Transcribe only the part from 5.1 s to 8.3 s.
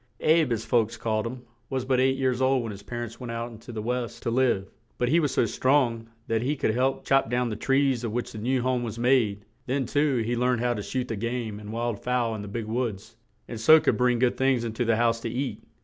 was so strong that he could help chop down the trees of